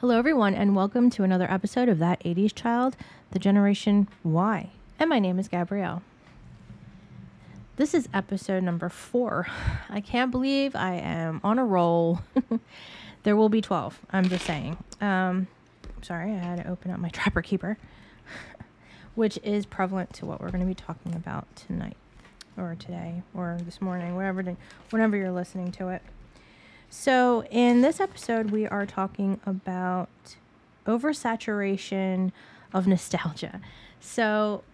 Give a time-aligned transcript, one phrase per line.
[0.00, 2.96] Hello, everyone, and welcome to another episode of That 80s Child,
[3.32, 4.70] the Generation Y.
[4.98, 6.00] And my name is Gabrielle.
[7.76, 9.46] This is episode number four.
[9.90, 12.22] I can't believe I am on a roll.
[13.24, 14.78] there will be 12, I'm just saying.
[15.02, 15.48] Um,
[16.00, 17.76] sorry, I had to open up my Trapper Keeper,
[19.14, 21.98] which is prevalent to what we're going to be talking about tonight,
[22.56, 24.56] or today, or this morning, whatever,
[24.88, 26.00] whenever you're listening to it.
[26.92, 30.08] So, in this episode, we are talking about
[30.86, 32.32] oversaturation
[32.74, 33.60] of nostalgia.
[34.00, 34.64] So,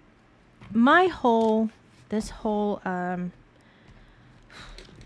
[0.72, 1.68] my whole,
[2.08, 3.32] this whole um,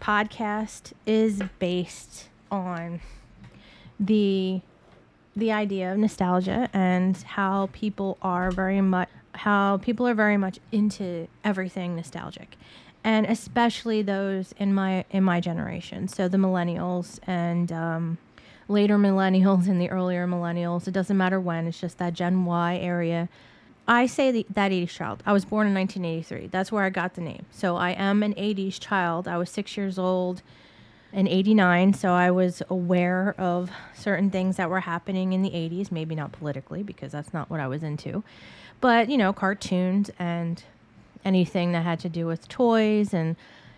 [0.00, 3.00] podcast is based on
[3.98, 4.60] the
[5.34, 10.58] the idea of nostalgia and how people are very much how people are very much
[10.72, 12.56] into everything nostalgic
[13.02, 16.08] and especially those in my in my generation.
[16.08, 18.18] So the millennials and um,
[18.70, 20.86] later millennials and the earlier millennials.
[20.86, 21.66] It doesn't matter when.
[21.66, 23.28] It's just that Gen Y area.
[23.88, 25.22] I say the, that 80s child.
[25.26, 26.46] I was born in 1983.
[26.46, 27.46] That's where I got the name.
[27.50, 29.26] So I am an 80s child.
[29.26, 30.42] I was six years old
[31.12, 31.94] in 89.
[31.94, 35.90] So I was aware of certain things that were happening in the 80s.
[35.90, 38.22] Maybe not politically, because that's not what I was into.
[38.80, 40.62] But, you know, cartoons and
[41.24, 43.36] anything that had to do with toys and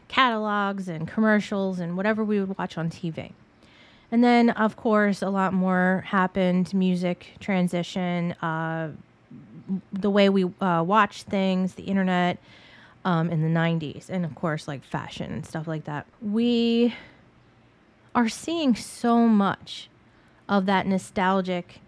[0.09, 3.33] catalogs and commercials and whatever we would watch on TV.
[4.11, 8.91] And then, of course, a lot more happened music transition, uh,
[9.91, 12.39] the way we uh, watch things, the internet
[13.07, 16.07] um, in the 90s, and of course, like fashion and stuff like that.
[16.21, 16.95] We
[18.15, 19.89] are seeing so much
[20.47, 21.81] of that nostalgic,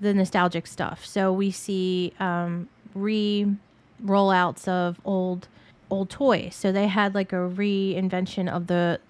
[0.00, 1.04] the nostalgic stuff.
[1.04, 3.56] So we see um, re
[4.04, 5.48] rollouts of old
[5.90, 6.54] old toys.
[6.54, 9.00] So they had like a reinvention of the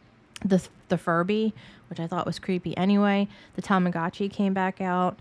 [0.45, 1.55] the the Furby,
[1.89, 3.29] which I thought was creepy anyway.
[3.55, 5.19] The Tamagotchi came back out.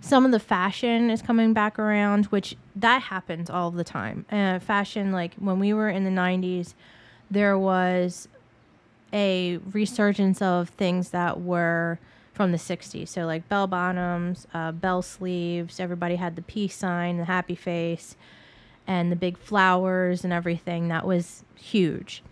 [0.00, 4.26] Some of the fashion is coming back around, which that happens all the time.
[4.32, 6.74] Uh, fashion, like when we were in the 90s,
[7.30, 8.26] there was
[9.12, 12.00] a resurgence of things that were
[12.32, 13.08] from the 60s.
[13.08, 18.16] So, like bell bottoms, uh, bell sleeves, everybody had the peace sign, the happy face
[18.86, 20.88] and the big flowers and everything.
[20.88, 22.22] That was huge,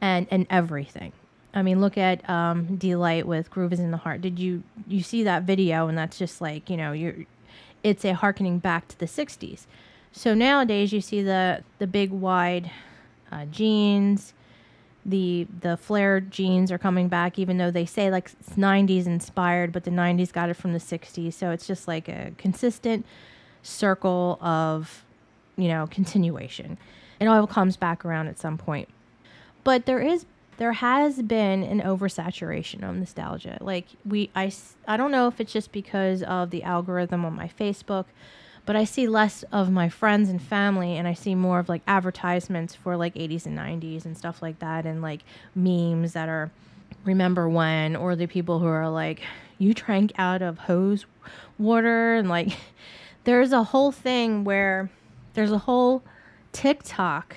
[0.00, 1.12] and and everything.
[1.52, 5.02] I mean, look at um, Deee-Lite with "Groove Is in the Heart." Did you you
[5.02, 5.88] see that video?
[5.88, 7.14] And that's just like you know, you're
[7.82, 9.66] it's a harkening back to the '60s.
[10.12, 12.70] So nowadays, you see the the big wide
[13.30, 14.34] uh, jeans.
[15.04, 19.72] The the flared jeans are coming back, even though they say like it's '90s inspired,
[19.72, 21.32] but the '90s got it from the '60s.
[21.32, 23.06] So it's just like a consistent
[23.62, 25.04] circle of
[25.60, 26.78] you know, continuation.
[27.20, 28.88] It all comes back around at some point.
[29.62, 30.26] But there is
[30.56, 33.58] there has been an oversaturation of nostalgia.
[33.60, 34.52] Like we I
[34.86, 38.06] I don't know if it's just because of the algorithm on my Facebook,
[38.66, 41.82] but I see less of my friends and family and I see more of like
[41.86, 45.20] advertisements for like 80s and 90s and stuff like that and like
[45.54, 46.50] memes that are
[47.04, 49.22] remember when or the people who are like
[49.58, 51.06] you drank out of hose
[51.58, 52.50] water and like
[53.24, 54.90] there's a whole thing where
[55.34, 56.02] there's a whole
[56.52, 57.36] TikTok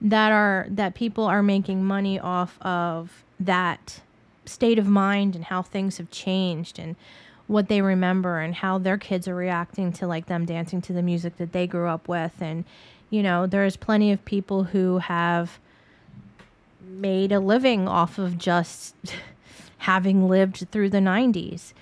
[0.00, 4.00] that are that people are making money off of that
[4.44, 6.96] state of mind and how things have changed and
[7.46, 11.02] what they remember and how their kids are reacting to like them dancing to the
[11.02, 12.34] music that they grew up with.
[12.40, 12.64] And
[13.10, 15.58] you know there's plenty of people who have
[16.80, 18.94] made a living off of just
[19.78, 21.72] having lived through the 90s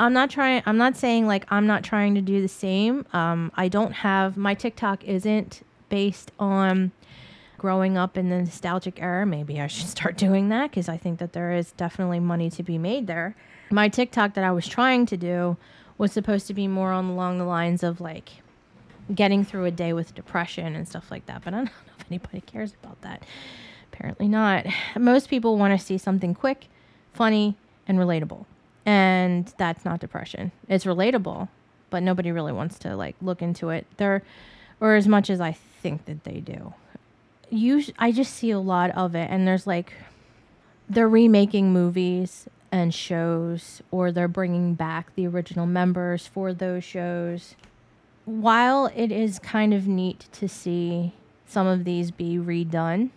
[0.00, 0.62] I'm not trying.
[0.64, 3.04] I'm not saying like I'm not trying to do the same.
[3.12, 6.92] Um, I don't have my TikTok isn't based on
[7.58, 9.26] growing up in the nostalgic era.
[9.26, 12.62] Maybe I should start doing that because I think that there is definitely money to
[12.62, 13.36] be made there.
[13.70, 15.58] My TikTok that I was trying to do
[15.98, 18.30] was supposed to be more on along the lines of like
[19.14, 21.42] getting through a day with depression and stuff like that.
[21.44, 23.22] But I don't know if anybody cares about that.
[23.92, 24.64] Apparently not.
[24.98, 26.68] Most people want to see something quick,
[27.12, 28.46] funny, and relatable
[28.90, 30.50] and that's not depression.
[30.66, 31.48] It's relatable,
[31.90, 33.86] but nobody really wants to like look into it.
[33.98, 34.24] There,
[34.80, 36.74] or as much as I think that they do.
[37.50, 39.92] You, I just see a lot of it, and there's like,
[40.88, 47.54] they're remaking movies and shows, or they're bringing back the original members for those shows.
[48.24, 51.12] While it is kind of neat to see
[51.46, 53.10] some of these be redone,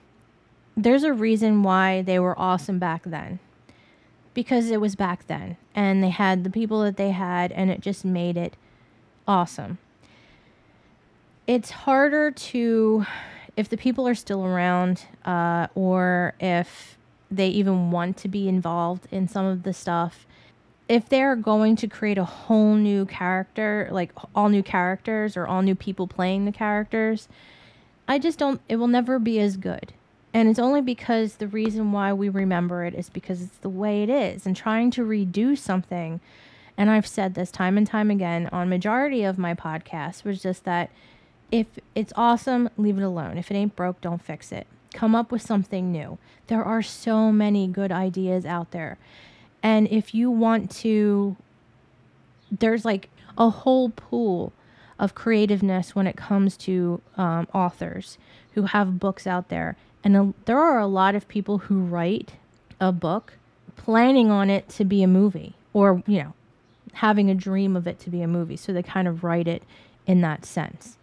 [0.78, 3.40] there's a reason why they were awesome back then
[4.34, 7.82] because it was back then and they had the people that they had and it
[7.82, 8.56] just made it
[9.28, 9.78] awesome.
[11.46, 13.06] It's harder to,
[13.58, 16.98] if the people are still around uh, or if
[17.30, 20.26] they even want to be involved in some of the stuff,
[20.88, 25.62] if they're going to create a whole new character, like all new characters or all
[25.62, 27.28] new people playing the characters,
[28.08, 29.94] I just don't, it will never be as good.
[30.34, 34.02] And it's only because the reason why we remember it is because it's the way
[34.02, 34.46] it is.
[34.46, 36.20] And trying to redo something,
[36.76, 40.64] and I've said this time and time again on majority of my podcasts, was just
[40.64, 40.90] that
[41.52, 43.38] if it's awesome, leave it alone.
[43.38, 44.66] If it ain't broke, don't fix it.
[44.92, 46.18] Come up with something new.
[46.48, 48.98] There are so many good ideas out there.
[49.62, 51.38] And if you want to,
[52.52, 54.52] there's like a whole pool
[54.98, 58.18] of creativeness when it comes to um, authors
[58.54, 59.76] who have books out there.
[60.04, 62.34] And a, there are a lot of people who write
[62.80, 63.34] a book
[63.76, 66.34] planning on it to be a movie or, you know,
[66.94, 68.58] having a dream of it to be a movie.
[68.58, 69.64] So they kind of write it
[70.06, 70.98] in that sense.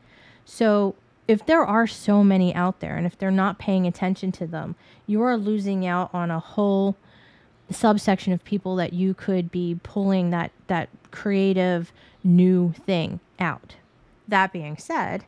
[0.44, 0.94] So
[1.26, 4.76] if there are so many out there and if they're not paying attention to them,
[5.06, 6.96] you are losing out on a whole
[7.70, 11.92] subsection of people that you could be pulling that that creative
[12.24, 13.76] new thing out.
[14.26, 15.24] That being said,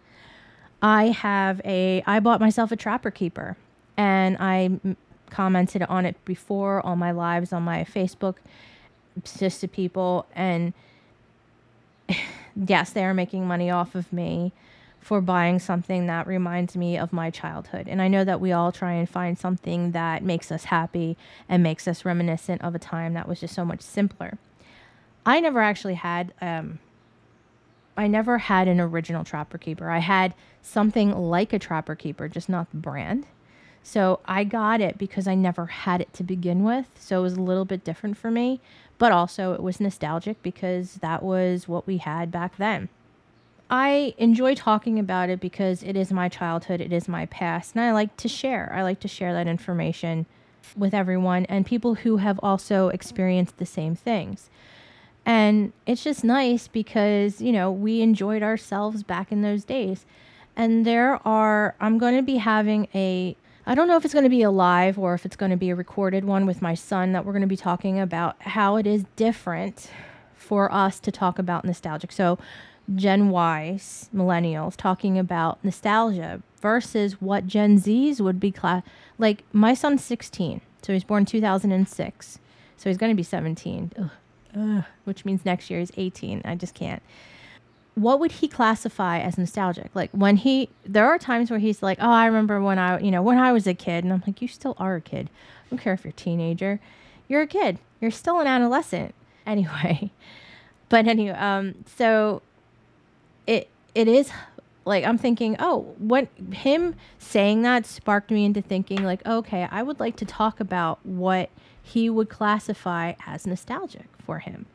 [0.83, 3.57] I have a I bought myself a trapper keeper
[3.97, 4.81] and I
[5.31, 8.35] commented on it before on my lives on my Facebook
[9.39, 10.73] just to people and
[12.57, 14.53] yes, they are making money off of me
[15.01, 17.89] for buying something that reminds me of my childhood.
[17.89, 21.17] And I know that we all try and find something that makes us happy
[21.49, 24.39] and makes us reminiscent of a time that was just so much simpler.
[25.27, 26.79] I never actually had um,
[27.97, 29.91] I never had an original Trapper Keeper.
[29.91, 33.27] I had something like a Trapper Keeper, just not the brand.
[33.83, 36.87] So I got it because I never had it to begin with.
[36.95, 38.61] So it was a little bit different for me,
[38.99, 42.89] but also it was nostalgic because that was what we had back then.
[43.69, 47.83] I enjoy talking about it because it is my childhood, it is my past, and
[47.83, 48.71] I like to share.
[48.73, 50.27] I like to share that information
[50.77, 54.51] with everyone and people who have also experienced the same things.
[55.25, 60.05] And it's just nice because, you know, we enjoyed ourselves back in those days.
[60.57, 64.25] And there are, I'm going to be having a, I don't know if it's going
[64.25, 66.75] to be a live or if it's going to be a recorded one with my
[66.75, 69.91] son that we're going to be talking about how it is different
[70.35, 72.13] for us to talk about nostalgic.
[72.13, 72.39] So,
[72.93, 78.83] Gen Ys, millennials, talking about nostalgia versus what Gen Zs would be class.
[79.19, 82.39] Like my son's 16, so he's born 2006,
[82.77, 84.11] so he's going to be 17, Ugh.
[84.57, 84.85] Ugh.
[85.05, 86.43] which means next year he's 18.
[86.45, 87.03] I just can't.
[87.95, 89.91] What would he classify as nostalgic?
[89.95, 93.11] Like when he, there are times where he's like, "Oh, I remember when I, you
[93.11, 95.29] know, when I was a kid," and I'm like, "You still are a kid.
[95.67, 96.81] I don't care if you're a teenager.
[97.29, 97.79] You're a kid.
[98.01, 99.15] You're still an adolescent."
[99.45, 100.13] Anyway,
[100.89, 102.43] but anyway, um, so
[103.45, 104.31] it it is
[104.85, 109.83] like I'm thinking, oh, what him saying that sparked me into thinking like, okay, I
[109.83, 111.51] would like to talk about what
[111.83, 114.67] he would classify as nostalgic for him.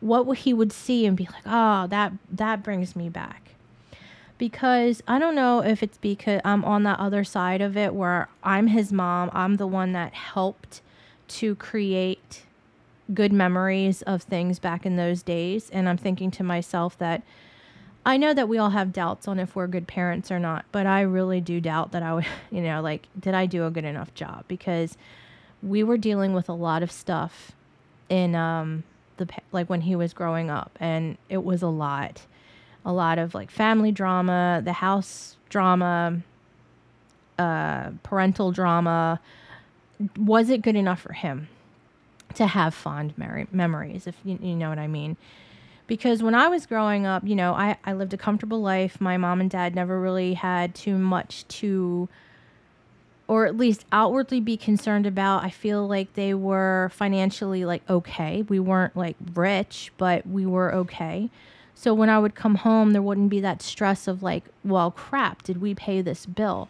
[0.00, 3.50] What he would see and be like, oh, that that brings me back.
[4.38, 8.28] Because I don't know if it's because I'm on that other side of it where
[8.42, 10.82] I'm his mom, I'm the one that helped
[11.28, 12.42] to create
[13.14, 17.22] good memories of things back in those days and I'm thinking to myself that
[18.06, 20.86] I know that we all have doubts on if we're good parents or not, but
[20.86, 23.84] I really do doubt that I would, you know, like, did I do a good
[23.84, 24.44] enough job?
[24.46, 24.96] Because
[25.60, 27.50] we were dealing with a lot of stuff
[28.08, 28.84] in, um,
[29.16, 32.22] the, like when he was growing up, and it was a lot.
[32.84, 36.20] A lot of like family drama, the house drama,
[37.38, 39.20] uh, parental drama.
[40.16, 41.48] Was it good enough for him
[42.34, 45.16] to have fond mer- memories, if you, you know what I mean?
[45.86, 49.00] because when I was growing up, you know, I, I lived a comfortable life.
[49.00, 52.08] My mom and dad never really had too much to,
[53.28, 55.42] or at least outwardly be concerned about.
[55.42, 58.42] I feel like they were financially like okay.
[58.42, 61.30] We weren't like rich, but we were okay.
[61.74, 65.42] So when I would come home, there wouldn't be that stress of like, well, crap,
[65.42, 66.68] did we pay this bill?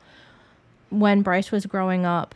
[0.90, 2.34] When Bryce was growing up,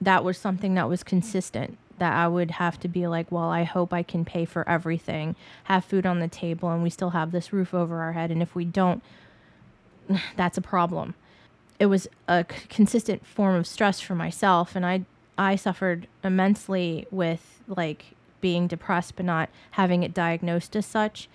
[0.00, 3.64] that was something that was consistent that I would have to be like, well, I
[3.64, 7.32] hope I can pay for everything, have food on the table, and we still have
[7.32, 8.30] this roof over our head.
[8.30, 9.02] And if we don't,
[10.36, 11.14] that's a problem.
[11.78, 15.04] It was a c- consistent form of stress for myself, and I
[15.36, 21.28] I suffered immensely with like being depressed, but not having it diagnosed as such.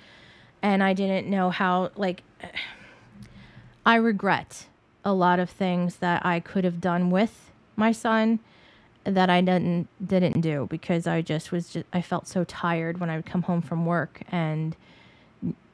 [0.62, 2.24] And I didn't know how like
[3.86, 4.68] I regret
[5.06, 8.40] a lot of things that I could have done with my son
[9.04, 13.10] that I didn't didn't do because I just was just I felt so tired when
[13.10, 14.76] I would come home from work and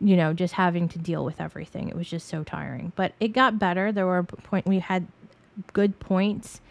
[0.01, 1.89] you know just having to deal with everything.
[1.89, 2.91] It was just so tiring.
[2.95, 3.91] But it got better.
[3.91, 5.07] There were point we had
[5.73, 6.61] good points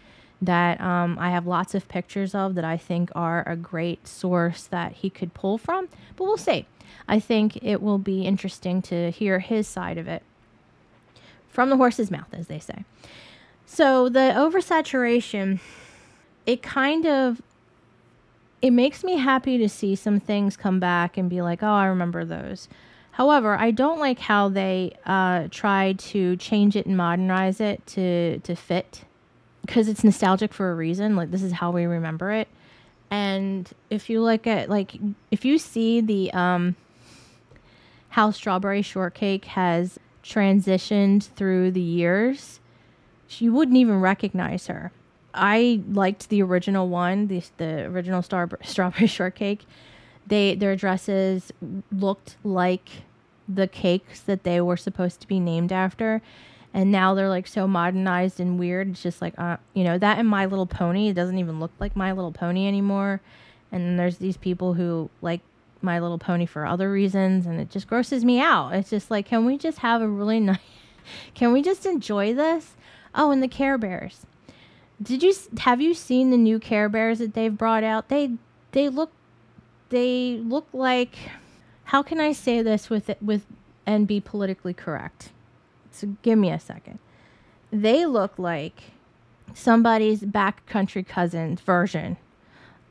[0.41, 4.63] that um, I have lots of pictures of that I think are a great source
[4.67, 5.89] that he could pull from.
[6.15, 6.65] But we'll see.
[7.07, 10.23] I think it will be interesting to hear his side of it
[11.49, 12.85] from the horse's mouth, as they say.
[13.65, 15.59] So the oversaturation,
[16.45, 17.41] it kind of
[18.61, 21.85] it makes me happy to see some things come back and be like, oh, I
[21.85, 22.67] remember those.
[23.19, 28.39] However, I don't like how they uh, try to change it and modernize it to
[28.39, 29.01] to fit
[29.65, 31.17] because it's nostalgic for a reason.
[31.17, 32.47] Like this is how we remember it.
[33.11, 34.95] And if you look at like
[35.31, 36.77] if you see the um,
[38.07, 42.61] how strawberry shortcake has transitioned through the years,
[43.31, 44.93] you wouldn't even recognize her.
[45.33, 49.65] I liked the original one, the the original star, strawberry shortcake.
[50.25, 51.51] They their dresses
[51.91, 52.87] looked like
[53.51, 56.21] the cakes that they were supposed to be named after,
[56.73, 58.89] and now they're like so modernized and weird.
[58.91, 61.09] It's just like uh, you know that and My Little Pony.
[61.09, 63.21] It doesn't even look like My Little Pony anymore.
[63.71, 65.41] And then there's these people who like
[65.81, 68.73] My Little Pony for other reasons, and it just grosses me out.
[68.73, 70.59] It's just like, can we just have a really nice?
[71.33, 72.75] Can we just enjoy this?
[73.15, 74.25] Oh, and the Care Bears
[75.01, 78.09] did you have you seen the new Care Bears that they've brought out?
[78.09, 78.31] They
[78.71, 79.11] they look
[79.89, 81.15] they look like
[81.89, 83.45] how can I say this with with
[83.85, 85.29] and be politically correct?
[85.91, 86.99] So give me a second.
[87.71, 88.91] They look like
[89.53, 92.17] somebody's backcountry cousin's version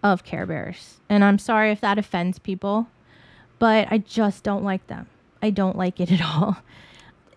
[0.02, 1.00] of Care Bears.
[1.08, 2.88] And I'm sorry if that offends people,
[3.58, 5.06] but I just don't like them.
[5.40, 6.58] I don't like it at all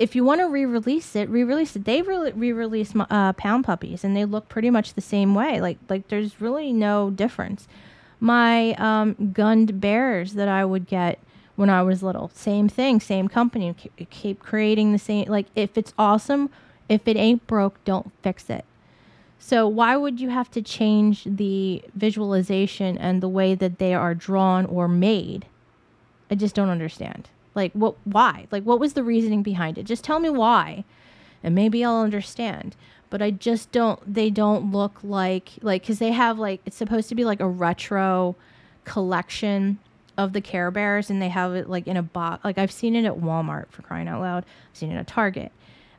[0.01, 1.85] if you want to re-release it, re-release it.
[1.85, 5.61] They re- re-released uh, Pound Puppies, and they look pretty much the same way.
[5.61, 7.67] Like like there's really no difference.
[8.19, 11.19] My um, Gund bears that I would get
[11.55, 13.75] when I was little, same thing, same company.
[14.09, 15.27] Keep creating the same.
[15.27, 16.49] Like if it's awesome,
[16.89, 18.65] if it ain't broke, don't fix it.
[19.39, 24.13] So why would you have to change the visualization and the way that they are
[24.13, 25.47] drawn or made?
[26.29, 27.29] I just don't understand.
[27.55, 28.47] Like what why?
[28.51, 29.83] Like what was the reasoning behind it?
[29.83, 30.85] Just tell me why.
[31.43, 32.75] And maybe I'll understand.
[33.09, 37.09] But I just don't they don't look like like cuz they have like it's supposed
[37.09, 38.35] to be like a retro
[38.85, 39.79] collection
[40.23, 42.43] of the Care Bears and they have it like in a box.
[42.43, 44.45] Like I've seen it at Walmart for crying out loud.
[44.71, 45.51] I've seen it at Target.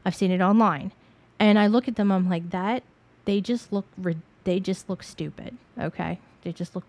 [0.04, 0.92] I've seen it online.
[1.38, 2.82] And I look at them I'm like that
[3.24, 3.86] they just look
[4.44, 6.18] they just look stupid, okay?
[6.42, 6.84] They just look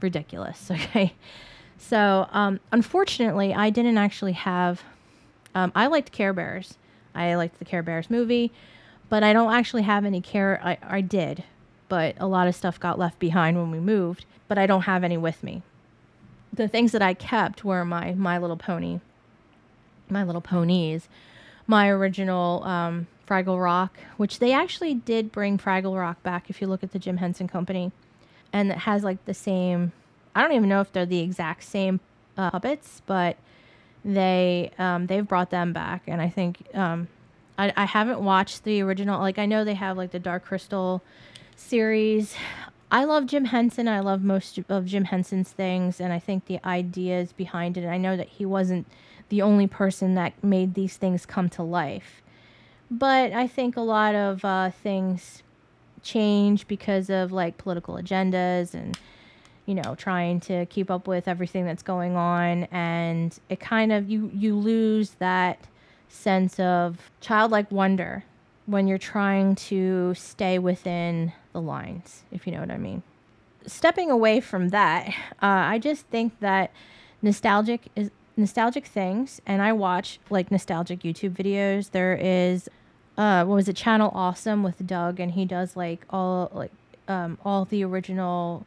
[0.00, 1.14] ridiculous, okay?
[1.78, 4.82] So, um, unfortunately, I didn't actually have.
[5.54, 6.76] Um, I liked Care Bears.
[7.14, 8.52] I liked the Care Bears movie,
[9.08, 10.60] but I don't actually have any Care.
[10.62, 11.44] I, I did,
[11.88, 14.24] but a lot of stuff got left behind when we moved.
[14.48, 15.62] But I don't have any with me.
[16.52, 19.00] The things that I kept were my My Little Pony,
[20.08, 21.08] My Little Ponies,
[21.66, 26.48] my original um, Fraggle Rock, which they actually did bring Fraggle Rock back.
[26.48, 27.92] If you look at the Jim Henson Company,
[28.52, 29.92] and it has like the same
[30.38, 31.98] I don't even know if they're the exact same
[32.36, 33.36] uh, puppets, but
[34.04, 37.08] they um, they've brought them back, and I think um,
[37.58, 39.20] I, I haven't watched the original.
[39.20, 41.02] Like I know they have like the Dark Crystal
[41.56, 42.36] series.
[42.90, 43.86] I love Jim Henson.
[43.86, 47.86] I love most of Jim Henson's things, and I think the ideas behind it.
[47.86, 48.86] I know that he wasn't
[49.28, 52.22] the only person that made these things come to life,
[52.90, 55.42] but I think a lot of uh, things
[56.02, 58.98] change because of like political agendas and
[59.68, 64.08] you know, trying to keep up with everything that's going on and it kind of
[64.08, 65.66] you you lose that
[66.08, 68.24] sense of childlike wonder
[68.64, 73.02] when you're trying to stay within the lines, if you know what I mean.
[73.66, 75.12] Stepping away from that, uh,
[75.42, 76.70] I just think that
[77.22, 81.90] nostalgic is nostalgic things, and I watch like nostalgic YouTube videos.
[81.90, 82.68] There is,
[83.16, 86.72] uh, what was it, Channel Awesome with Doug, and he does like all like
[87.08, 88.66] um, all the original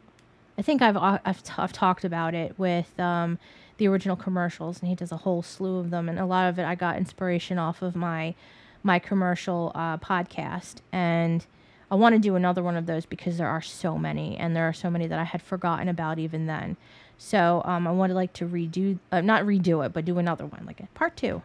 [0.57, 3.39] I think I've uh, I've, t- I've talked about it with um,
[3.77, 6.59] the original commercials, and he does a whole slew of them, and a lot of
[6.59, 8.35] it I got inspiration off of my
[8.83, 11.45] my commercial uh, podcast, and
[11.91, 14.67] I want to do another one of those because there are so many, and there
[14.67, 16.77] are so many that I had forgotten about even then.
[17.17, 20.63] So um, I would like to redo, uh, not redo it, but do another one,
[20.65, 21.41] like a part two.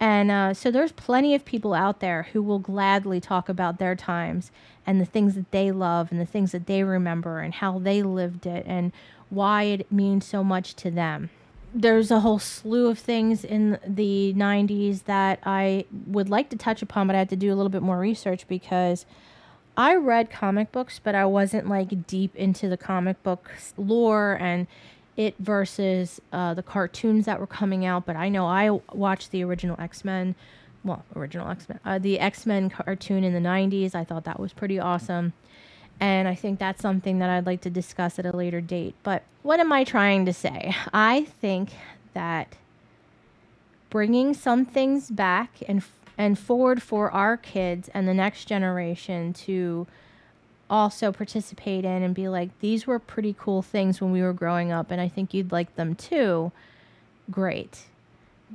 [0.00, 3.94] And uh, so there's plenty of people out there who will gladly talk about their
[3.94, 4.50] times
[4.86, 8.02] and the things that they love and the things that they remember and how they
[8.02, 8.90] lived it and
[9.30, 11.30] why it means so much to them.
[11.74, 16.82] There's a whole slew of things in the 90s that I would like to touch
[16.82, 19.06] upon, but I had to do a little bit more research because
[19.76, 24.66] I read comic books, but I wasn't like deep into the comic book lore and
[25.16, 28.06] it versus uh, the cartoons that were coming out.
[28.06, 30.34] But I know I watched the original X Men
[30.84, 33.94] well, original X Men, uh, the X Men cartoon in the 90s.
[33.94, 35.32] I thought that was pretty awesome.
[35.98, 38.94] And I think that's something that I'd like to discuss at a later date.
[39.02, 40.74] But what am I trying to say?
[40.92, 41.70] I think
[42.14, 42.56] that
[43.90, 45.82] bringing some things back and
[46.16, 49.86] and forward for our kids and the next generation to
[50.70, 54.72] also participate in and be like these were pretty cool things when we were growing
[54.72, 56.52] up and I think you'd like them too.
[57.30, 57.84] Great.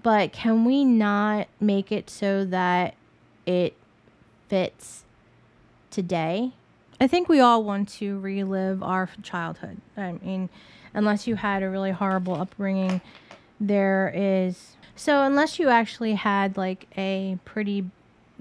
[0.02, 2.96] But can we not make it so that
[3.46, 3.76] it
[4.48, 5.04] fits
[5.92, 6.54] today?
[7.02, 9.78] I think we all want to relive our childhood.
[9.96, 10.50] I mean,
[10.94, 13.02] unless you had a really horrible upbringing,
[13.60, 14.76] there is.
[14.96, 17.86] So, unless you actually had like a pretty,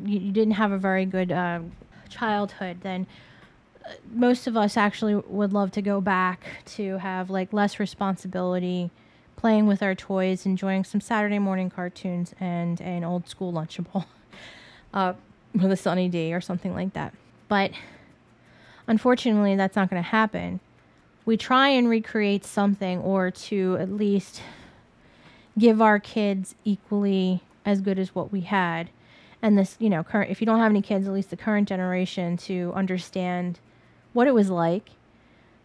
[0.05, 1.61] you, didn't have a very good uh,
[2.09, 3.07] childhood, then
[3.85, 8.91] uh, most of us actually would love to go back to have like less responsibility,
[9.37, 14.07] playing with our toys, enjoying some Saturday morning cartoons, and an old school Lunchable
[14.95, 15.15] uh,
[15.55, 17.15] with a Sunny D or something like that.
[17.47, 17.71] But
[18.87, 20.61] unfortunately, that's not going to happen.
[21.25, 24.41] We try and recreate something or to at least
[25.59, 28.91] give our kids equally as good as what we had.
[29.41, 31.69] And this, you know, current, if you don't have any kids, at least the current
[31.69, 33.61] generation to understand
[34.13, 34.91] what it was like.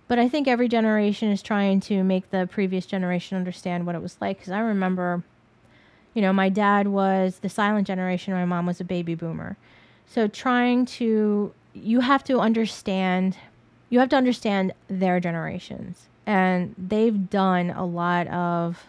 [0.07, 4.01] But I think every generation is trying to make the previous generation understand what it
[4.01, 4.37] was like.
[4.37, 5.23] Because I remember,
[6.13, 9.57] you know, my dad was the silent generation, my mom was a baby boomer.
[10.05, 13.35] So trying to you have to understand
[13.89, 18.85] you have to understand their generations and they've done a lot of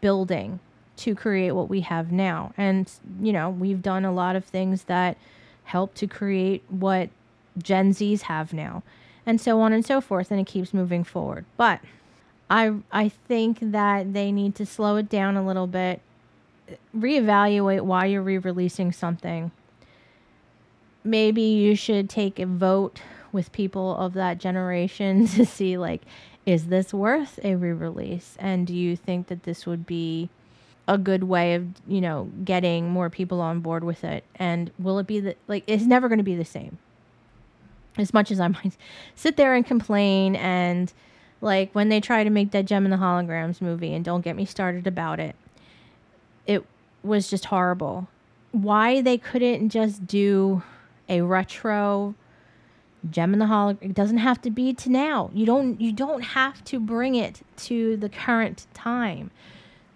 [0.00, 0.60] building
[0.96, 2.52] to create what we have now.
[2.56, 2.90] And
[3.20, 5.16] you know we've done a lot of things that
[5.64, 7.10] help to create what
[7.58, 8.82] gen z's have now
[9.24, 11.44] and so on and so forth and it keeps moving forward.
[11.56, 11.80] But
[12.48, 16.00] i i think that they need to slow it down a little bit
[16.96, 19.50] reevaluate why you're re-releasing something.
[21.04, 23.00] Maybe you should take a vote
[23.32, 26.02] with people of that generation to see like
[26.46, 28.36] is this worth a re-release?
[28.38, 30.30] And do you think that this would be
[30.88, 34.24] a good way of you know getting more people on board with it?
[34.36, 36.78] And will it be the like it's never going to be the same.
[37.98, 38.76] As much as i might
[39.14, 40.92] sit there and complain and
[41.40, 44.36] like when they try to make that Jem and the holograms movie and don't get
[44.36, 45.36] me started about it
[46.46, 46.64] it
[47.02, 48.08] was just horrible.
[48.52, 50.62] Why they couldn't just do
[51.08, 52.14] a retro
[53.10, 53.78] Jem in the hologram.
[53.80, 55.30] It doesn't have to be to now.
[55.32, 59.30] You don't you don't have to bring it to the current time.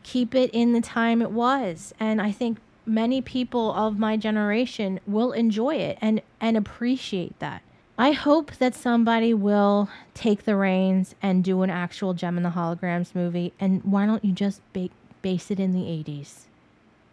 [0.03, 1.93] Keep it in the time it was.
[2.01, 7.63] And I think many people of my generation will enjoy it and and appreciate that.
[8.01, 12.49] I hope that somebody will take the reins and do an actual Jem in the
[12.49, 13.53] Holograms movie.
[13.61, 14.89] And why don't you just ba-
[15.21, 16.47] base it in the 80s?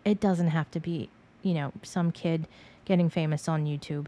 [0.06, 1.10] It doesn't have to be,
[1.44, 2.48] you know, some kid
[2.86, 4.06] getting famous on YouTube.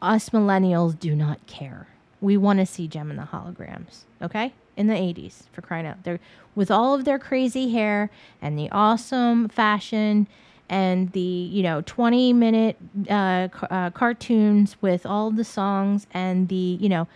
[0.00, 1.88] Us millennials do not care.
[2.20, 4.52] We want to see Jem and the holograms, okay?
[4.76, 6.02] In the 80s, for crying out.
[6.04, 6.20] They're
[6.54, 10.26] with all of their crazy hair and the awesome fashion
[10.68, 12.76] and the, you know, 20 minute
[13.08, 17.06] uh, uh, cartoons with all the songs and the, you know,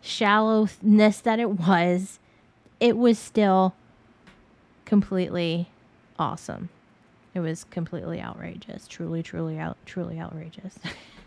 [0.00, 2.18] shallowness that it was,
[2.78, 3.74] it was still
[4.84, 5.68] completely
[6.18, 6.68] awesome.
[7.34, 8.86] It was completely outrageous.
[8.88, 10.78] Truly, truly out truly outrageous.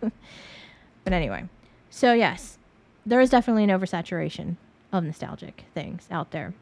[1.03, 1.45] but anyway.
[1.89, 2.57] So yes,
[3.05, 4.55] there is definitely an oversaturation
[4.91, 6.53] of nostalgic things out there.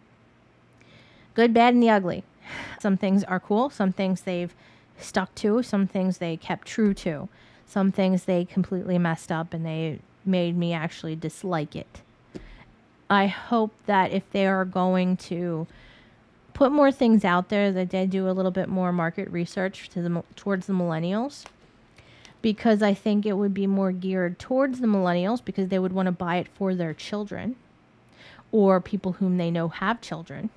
[1.34, 2.24] Good, bad, and the ugly.
[2.80, 4.54] Some things are cool, some things they've
[4.98, 7.30] stuck to, some things they kept true to,
[7.66, 12.02] some things they completely messed up and they made me actually dislike it.
[13.10, 15.68] I hope that if they are going to
[16.54, 20.02] put more things out there that they do a little bit more market research to
[20.02, 21.46] the towards the millennials
[22.42, 26.08] because I think it would be more geared towards the millennials because they would want
[26.08, 27.56] to buy it for their children
[28.52, 30.50] or people whom they know have children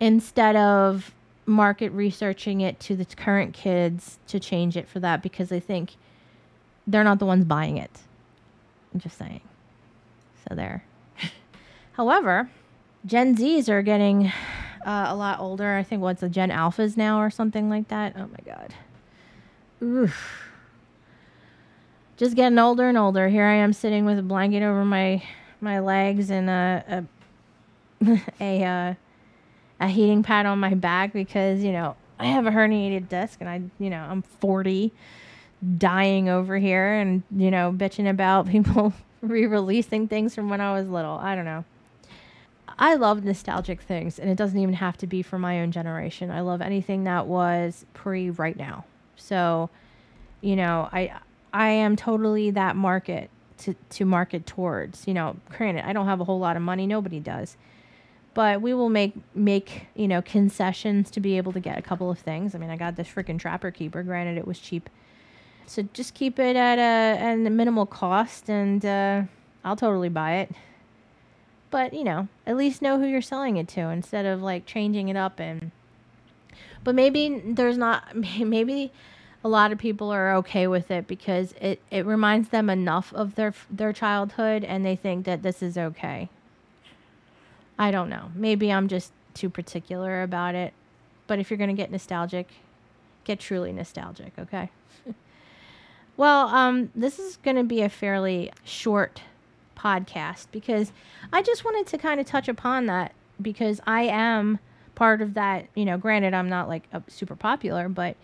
[0.00, 1.14] instead of
[1.46, 5.96] market researching it to the current kids to change it for that because I think
[6.86, 8.00] they're not the ones buying it.
[8.92, 9.40] I'm just saying.
[10.48, 10.84] So there.
[11.92, 12.50] However,
[13.06, 14.32] Gen Zs are getting
[14.84, 15.76] uh, a lot older.
[15.76, 18.14] I think what's the Gen Alphas now or something like that.
[18.16, 18.74] Oh my god.
[19.84, 20.42] Oof.
[22.16, 23.28] Just getting older and older.
[23.28, 25.22] Here I am sitting with a blanket over my
[25.60, 27.06] my legs and a
[28.00, 28.94] a a, uh,
[29.80, 33.48] a heating pad on my back because you know I have a herniated disc and
[33.48, 34.90] I you know I'm 40,
[35.76, 40.88] dying over here and you know bitching about people re-releasing things from when I was
[40.88, 41.18] little.
[41.18, 41.64] I don't know.
[42.78, 46.30] I love nostalgic things, and it doesn't even have to be for my own generation.
[46.30, 48.86] I love anything that was pre right now.
[49.16, 49.70] So,
[50.40, 51.12] you know, I
[51.52, 55.06] I am totally that market to to market towards.
[55.06, 56.86] You know, granted, I don't have a whole lot of money.
[56.86, 57.56] Nobody does.
[58.34, 62.10] But we will make make you know concessions to be able to get a couple
[62.10, 62.54] of things.
[62.54, 64.02] I mean, I got this freaking Trapper Keeper.
[64.02, 64.90] Granted, it was cheap,
[65.66, 69.22] so just keep it at a at a minimal cost, and uh,
[69.64, 70.50] I'll totally buy it.
[71.70, 75.08] But you know, at least know who you're selling it to instead of like changing
[75.08, 75.70] it up and.
[76.84, 78.14] But maybe there's not.
[78.38, 78.92] Maybe
[79.42, 83.34] a lot of people are okay with it because it, it reminds them enough of
[83.34, 86.28] their their childhood and they think that this is okay.
[87.78, 88.30] I don't know.
[88.34, 90.72] Maybe I'm just too particular about it.
[91.26, 92.48] But if you're going to get nostalgic,
[93.24, 94.70] get truly nostalgic, okay?
[96.16, 99.22] well, um, this is going to be a fairly short
[99.76, 100.92] podcast because
[101.32, 104.58] I just wanted to kind of touch upon that because I am
[104.94, 105.66] part of that.
[105.74, 108.16] You know, granted, I'm not like super popular, but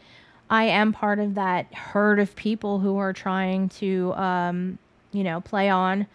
[0.49, 4.79] I am part of that herd of people who are trying to, um,
[5.13, 6.07] you know, play on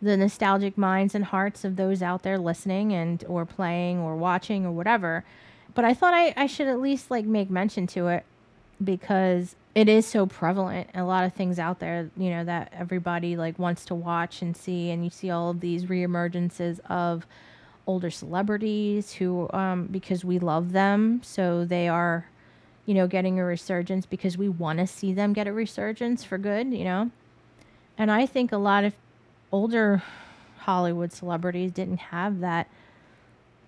[0.00, 4.66] the nostalgic minds and hearts of those out there listening and or playing or watching
[4.66, 5.24] or whatever.
[5.74, 8.24] But I thought I, I should at least like make mention to it
[8.82, 10.88] because it is so prevalent.
[10.94, 14.56] A lot of things out there, you know, that everybody like wants to watch and
[14.56, 17.26] see, and you see all of these reemergences of
[17.86, 22.28] older celebrities who, um, because we love them, so they are,
[22.86, 26.38] you know, getting a resurgence because we want to see them get a resurgence for
[26.38, 27.10] good, you know.
[27.96, 28.94] And I think a lot of
[29.52, 30.02] older
[30.58, 32.68] Hollywood celebrities didn't have that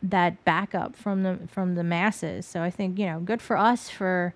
[0.03, 2.47] that backup from the from the masses.
[2.47, 4.35] So I think you know, good for us for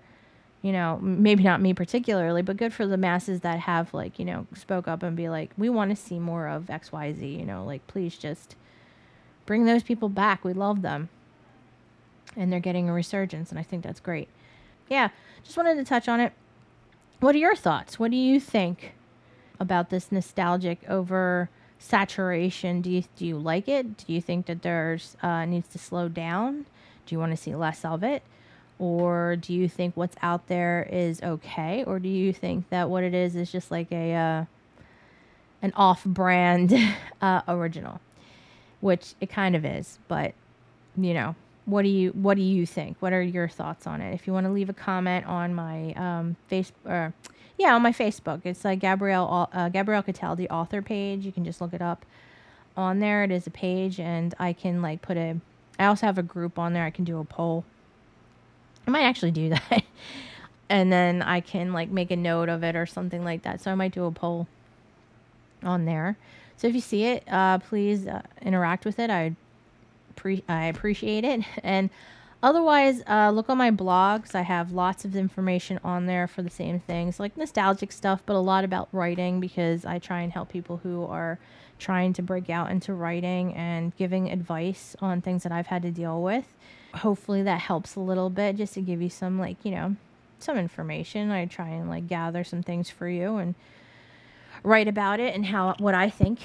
[0.61, 4.25] you know, maybe not me particularly, but good for the masses that have like you
[4.25, 7.25] know spoke up and be like, we want to see more of X Y Z.
[7.25, 8.55] You know, like please just
[9.51, 10.45] bring those people back.
[10.45, 11.09] We love them,
[12.37, 14.29] and they're getting a resurgence, and I think that's great.
[14.89, 15.09] Yeah,
[15.43, 16.31] just wanted to touch on it.
[17.19, 17.99] What are your thoughts?
[17.99, 18.93] What do you think
[19.59, 21.49] about this nostalgic over
[21.81, 22.81] saturation.
[22.81, 23.97] Do you do you like it?
[23.97, 26.65] Do you think that there's uh, needs to slow down?
[27.05, 28.23] Do you want to see less of it?
[28.79, 31.83] Or do you think what's out there is okay?
[31.83, 34.45] Or do you think that what it is is just like a uh,
[35.61, 36.73] an off-brand
[37.21, 37.99] uh, original,
[38.81, 39.99] which it kind of is.
[40.07, 40.33] But
[40.97, 42.97] you know, what do you what do you think?
[42.99, 44.13] What are your thoughts on it?
[44.13, 47.13] If you want to leave a comment on my um, face or
[47.61, 48.41] yeah, on my Facebook.
[48.43, 51.25] It's like Gabrielle uh, Gabrielle Cataldi author page.
[51.25, 52.05] You can just look it up.
[52.75, 55.37] On there, it is a page, and I can like put a.
[55.77, 56.85] I also have a group on there.
[56.85, 57.65] I can do a poll.
[58.87, 59.83] I might actually do that,
[60.69, 63.61] and then I can like make a note of it or something like that.
[63.61, 64.47] So I might do a poll
[65.63, 66.17] on there.
[66.61, 69.09] So if you see it, uh, please uh, interact with it.
[69.09, 69.35] I
[70.15, 71.89] pre- I appreciate it, and
[72.43, 74.33] Otherwise, uh, look on my blogs.
[74.33, 78.35] I have lots of information on there for the same things, like nostalgic stuff, but
[78.35, 81.37] a lot about writing because I try and help people who are
[81.77, 85.91] trying to break out into writing and giving advice on things that I've had to
[85.91, 86.45] deal with.
[86.95, 89.95] Hopefully, that helps a little bit just to give you some, like, you know,
[90.39, 91.29] some information.
[91.29, 93.53] I try and, like, gather some things for you and
[94.63, 96.39] write about it and how, what I think.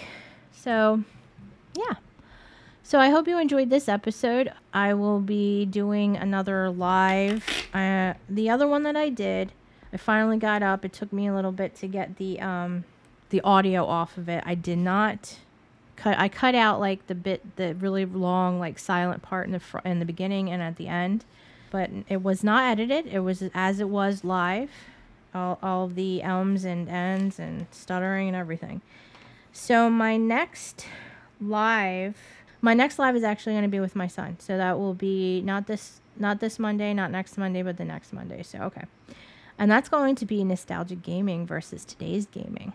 [0.52, 1.04] So,
[1.74, 1.96] yeah.
[2.82, 4.52] So I hope you enjoyed this episode.
[4.72, 7.44] I will be doing another live.
[7.74, 9.52] Uh, the other one that I did,
[9.92, 10.84] I finally got up.
[10.84, 12.84] It took me a little bit to get the um,
[13.30, 14.44] the audio off of it.
[14.46, 15.38] I did not
[15.96, 16.16] cut.
[16.16, 19.78] I cut out like the bit, the really long like silent part in the fr-
[19.84, 21.24] in the beginning and at the end,
[21.72, 23.06] but it was not edited.
[23.06, 24.70] It was as it was live.
[25.34, 28.80] All all the elms and ends and stuttering and everything.
[29.52, 30.86] So my next
[31.40, 32.16] live
[32.66, 34.38] my next live is actually going to be with my son.
[34.40, 38.12] So that will be not this not this Monday, not next Monday, but the next
[38.12, 38.42] Monday.
[38.42, 38.84] So okay.
[39.58, 42.72] And that's going to be nostalgic gaming versus today's gaming.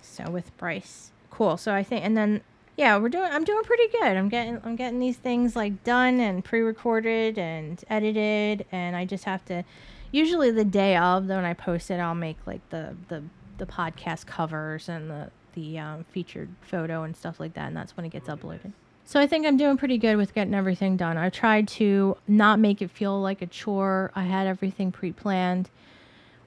[0.00, 1.10] So with Bryce.
[1.30, 1.56] Cool.
[1.56, 2.42] So I think and then
[2.76, 4.16] yeah, we're doing I'm doing pretty good.
[4.16, 9.24] I'm getting I'm getting these things like done and pre-recorded and edited and I just
[9.24, 9.64] have to
[10.12, 13.24] usually the day of when I post it I'll make like the the
[13.58, 17.96] the podcast covers and the the um, featured photo and stuff like that and that's
[17.96, 18.72] when it gets uploaded.
[19.04, 21.18] So I think I'm doing pretty good with getting everything done.
[21.18, 24.12] I tried to not make it feel like a chore.
[24.14, 25.68] I had everything pre-planned.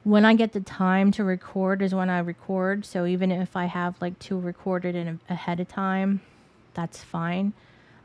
[0.03, 2.85] When I get the time to record is when I record.
[2.85, 6.21] So even if I have like two recorded in a, ahead of time,
[6.73, 7.53] that's fine.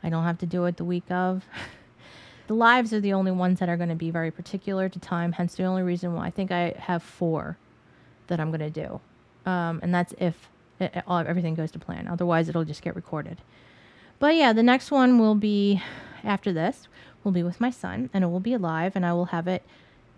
[0.03, 1.45] I don't have to do it the week of.
[2.51, 5.31] the lives are the only ones that are going to be very particular to time.
[5.31, 7.57] Hence the only reason why I think I have four
[8.27, 8.99] that I'm going to do.
[9.49, 12.09] Um, and that's if it, it, everything goes to plan.
[12.09, 13.37] Otherwise, it'll just get recorded.
[14.19, 15.81] But yeah, the next one will be
[16.25, 16.89] after this,
[17.23, 19.63] will be with my son, and it will be live, and I will have it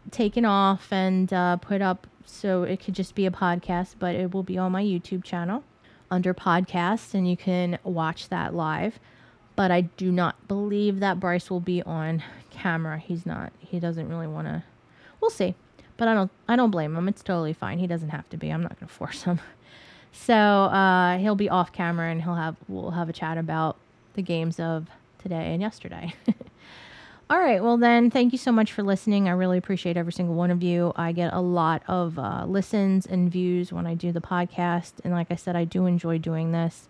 [0.09, 4.33] taken off and uh, put up so it could just be a podcast, but it
[4.33, 5.63] will be on my YouTube channel
[6.09, 8.99] under podcast and you can watch that live.
[9.55, 12.97] But I do not believe that Bryce will be on camera.
[12.97, 13.53] He's not.
[13.59, 14.63] He doesn't really want to.
[15.21, 15.55] We'll see.
[15.97, 17.07] But I don't I don't blame him.
[17.07, 17.77] It's totally fine.
[17.77, 18.49] He doesn't have to be.
[18.49, 19.39] I'm not going to force him.
[20.15, 23.77] So, uh, he'll be off camera and he'll have we'll have a chat about
[24.13, 24.87] the games of
[25.17, 26.13] today and yesterday.
[27.29, 27.63] All right.
[27.63, 29.27] Well, then, thank you so much for listening.
[29.27, 30.93] I really appreciate every single one of you.
[30.95, 34.93] I get a lot of uh, listens and views when I do the podcast.
[35.03, 36.89] And like I said, I do enjoy doing this.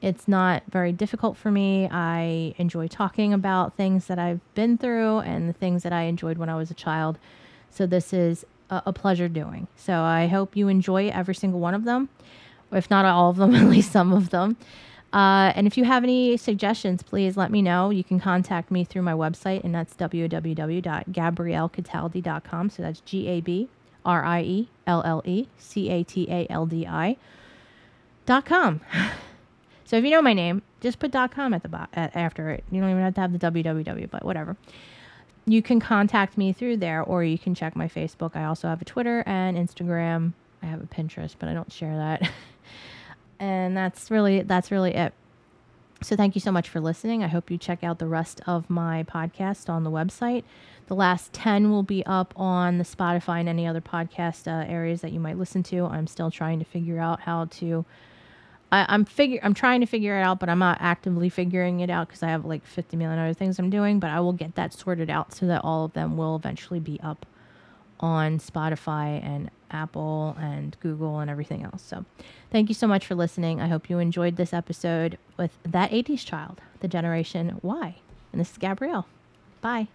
[0.00, 1.88] It's not very difficult for me.
[1.90, 6.38] I enjoy talking about things that I've been through and the things that I enjoyed
[6.38, 7.18] when I was a child.
[7.70, 9.66] So, this is a, a pleasure doing.
[9.76, 12.08] So, I hope you enjoy every single one of them.
[12.70, 14.56] If not all of them, at least some of them.
[15.12, 17.90] Uh, and if you have any suggestions, please let me know.
[17.90, 22.70] You can contact me through my website, and that's www.gabriellecataldi.com.
[22.70, 23.68] So that's G A B
[24.04, 27.16] R I E L L E C A T A L D I
[28.26, 28.82] dot com.
[29.88, 32.62] So if you know my name, just put com at the bo- at, after it.
[32.70, 34.54] You don't even have to have the www, but whatever.
[35.46, 38.36] You can contact me through there, or you can check my Facebook.
[38.36, 40.34] I also have a Twitter and Instagram.
[40.62, 42.30] I have a Pinterest, but I don't share that.
[43.40, 45.14] and that's really that's really it.
[46.02, 47.24] So thank you so much for listening.
[47.24, 50.44] I hope you check out the rest of my podcast on the website.
[50.88, 55.00] The last 10 will be up on the Spotify and any other podcast uh, areas
[55.00, 55.86] that you might listen to.
[55.86, 57.86] I'm still trying to figure out how to
[58.70, 61.90] I, am figure I'm trying to figure it out, but I'm not actively figuring it
[61.90, 63.98] out because I have like 50 million other things I'm doing.
[63.98, 67.00] But I will get that sorted out so that all of them will eventually be
[67.02, 67.26] up
[68.00, 71.82] on Spotify and Apple and Google and everything else.
[71.82, 72.04] So,
[72.50, 73.60] thank you so much for listening.
[73.60, 77.96] I hope you enjoyed this episode with that 80s child, the Generation Y.
[78.32, 79.06] And this is Gabrielle.
[79.60, 79.88] Bye.